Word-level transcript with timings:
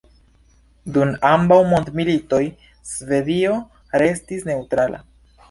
Dum 0.95 1.11
ambaŭ 1.31 1.57
mondmilitoj 1.73 2.41
Svedio 2.93 3.61
restis 4.05 4.51
neŭtrala. 4.51 5.05